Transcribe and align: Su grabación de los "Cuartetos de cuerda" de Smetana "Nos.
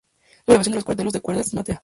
Su 0.39 0.45
grabación 0.47 0.71
de 0.71 0.75
los 0.77 0.83
"Cuartetos 0.83 1.13
de 1.13 1.21
cuerda" 1.21 1.41
de 1.43 1.47
Smetana 1.47 1.73
"Nos. 1.75 1.79